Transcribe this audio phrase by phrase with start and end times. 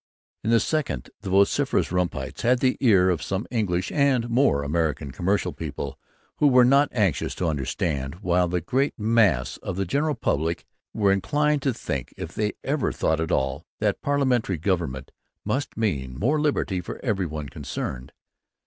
[0.43, 5.11] In the second, the vociferous rumpites had the ear of some English and more American
[5.11, 5.99] commercial people
[6.37, 11.11] who were not anxious to understand; while the great mass of the general public were
[11.11, 15.11] inclined to think, if they ever thought at all, that parliamentary government
[15.45, 18.11] must mean more liberty for every one concerned.